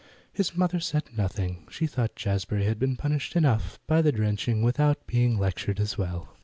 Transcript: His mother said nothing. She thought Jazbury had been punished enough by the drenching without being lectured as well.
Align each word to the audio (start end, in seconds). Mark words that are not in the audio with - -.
His 0.33 0.55
mother 0.57 0.79
said 0.79 1.15
nothing. 1.15 1.67
She 1.69 1.85
thought 1.85 2.15
Jazbury 2.15 2.65
had 2.65 2.79
been 2.79 2.95
punished 2.95 3.35
enough 3.35 3.79
by 3.85 4.01
the 4.01 4.11
drenching 4.11 4.63
without 4.63 5.05
being 5.05 5.37
lectured 5.37 5.79
as 5.79 5.95
well. 5.95 6.35